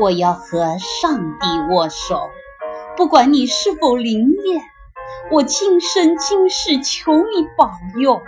[0.00, 2.28] 我要和上帝握手，
[2.96, 4.60] 不管你是否灵验，
[5.30, 7.70] 我今生今世求你保
[8.00, 8.20] 佑。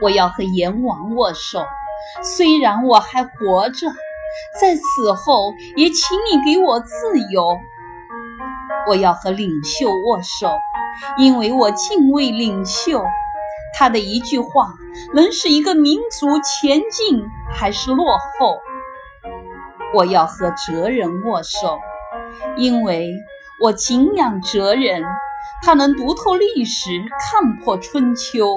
[0.00, 1.62] 我要和阎王握手，
[2.22, 3.88] 虽然我还活着，
[4.58, 7.58] 在死后也请你给我自由。
[8.88, 10.48] 我要和领袖握手，
[11.18, 13.04] 因为我敬畏领袖，
[13.78, 14.72] 他的一句话
[15.14, 17.22] 能使一个民族前进
[17.54, 18.58] 还是落后。
[19.94, 21.78] 我要和哲人握手，
[22.56, 23.14] 因为
[23.62, 25.02] 我敬仰哲人，
[25.62, 28.56] 他能读透历史，看破春秋。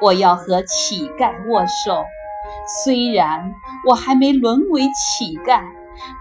[0.00, 2.04] 我要和乞丐握手，
[2.84, 3.54] 虽然
[3.86, 5.62] 我还没沦为乞丐，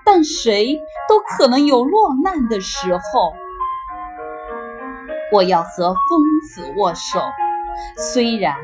[0.06, 3.34] 但谁都可能有落难的时候。
[5.34, 7.20] 我要和疯子握手，
[7.98, 8.56] 虽然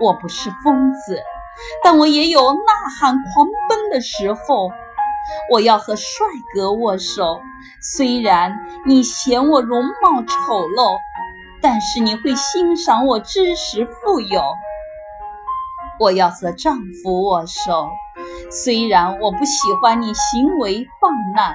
[0.00, 1.22] 我不是疯子。
[1.82, 4.70] 但我也有呐喊狂奔的时候，
[5.50, 7.40] 我要和帅哥握手。
[7.80, 8.52] 虽然
[8.84, 10.96] 你嫌我容貌丑陋，
[11.62, 14.42] 但是你会欣赏我知识富有。
[15.98, 17.88] 我要和丈夫握手，
[18.50, 21.54] 虽然我不喜欢你行为放浪，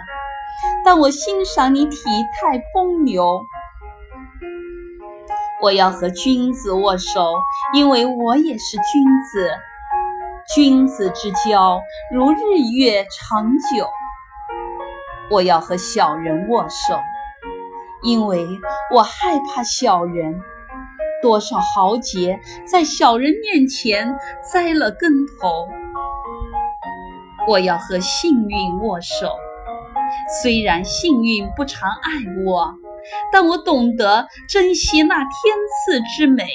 [0.86, 3.46] 但我欣赏你体态风流。
[5.62, 7.34] 我要和君子握手，
[7.74, 9.52] 因为我也是君子。
[10.56, 11.80] 君子之交
[12.12, 12.38] 如日
[12.76, 13.88] 月长久。
[15.30, 17.00] 我要和小人握手，
[18.02, 18.48] 因为
[18.92, 20.42] 我害怕小人。
[21.22, 25.68] 多少豪杰在小人面前栽了跟头。
[27.48, 29.36] 我要和幸运握手，
[30.42, 32.74] 虽然幸运不常爱我，
[33.32, 35.28] 但我懂得珍惜那天
[35.86, 36.48] 赐之美。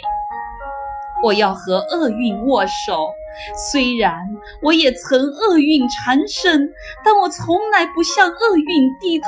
[1.25, 3.08] 我要和厄运握手，
[3.72, 4.14] 虽然
[4.61, 6.70] 我也曾厄运缠身，
[7.03, 9.26] 但我从来不向厄运低头。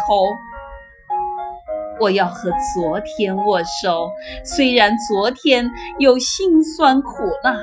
[1.99, 4.11] 我要和昨天握手，
[4.45, 7.11] 虽然昨天有辛酸苦
[7.43, 7.57] 辣，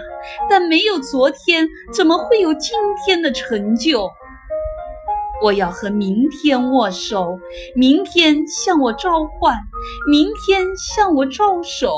[0.49, 2.75] 但没有昨天，怎么会有今
[3.05, 4.09] 天的成就？
[5.43, 7.37] 我要和明天握手，
[7.75, 9.55] 明天向我召唤，
[10.09, 11.93] 明天向我招手。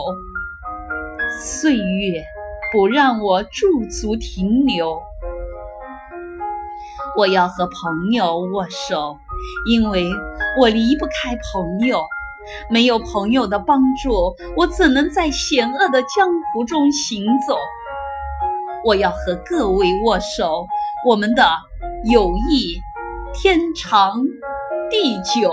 [1.42, 2.24] 岁月
[2.75, 5.02] 不让我驻足停留，
[7.18, 9.18] 我要和朋友握手，
[9.72, 10.12] 因为
[10.59, 12.03] 我离不开朋友。
[12.69, 17.58] 没有朋友的帮助，我怎能在险恶的江湖中行走？
[18.84, 20.68] 我要和各位握手，
[21.08, 21.47] 我们的
[22.12, 22.81] 友谊
[23.34, 24.22] 天长
[24.91, 25.50] 地久。